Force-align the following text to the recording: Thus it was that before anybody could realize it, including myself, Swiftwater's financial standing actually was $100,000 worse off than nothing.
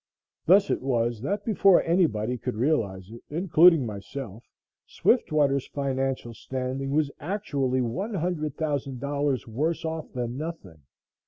Thus 0.47 0.71
it 0.71 0.81
was 0.81 1.21
that 1.21 1.45
before 1.45 1.83
anybody 1.83 2.35
could 2.35 2.55
realize 2.55 3.11
it, 3.11 3.21
including 3.29 3.85
myself, 3.85 4.43
Swiftwater's 4.87 5.67
financial 5.67 6.33
standing 6.33 6.99
actually 7.19 7.81
was 7.83 8.01
$100,000 8.11 9.47
worse 9.47 9.85
off 9.85 10.11
than 10.11 10.37
nothing. 10.39 10.81